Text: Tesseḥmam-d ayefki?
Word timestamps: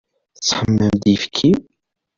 Tesseḥmam-d 0.35 1.03
ayefki? 1.13 1.51